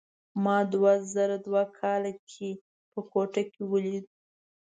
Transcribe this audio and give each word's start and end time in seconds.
ما 0.43 0.57
دوه 0.73 0.93
زره 1.13 1.37
دوه 1.47 1.63
کال 1.79 2.03
کې 2.31 2.49
په 2.91 2.99
کوټه 3.11 3.43
کې 3.51 3.61
ولید. 3.71 4.05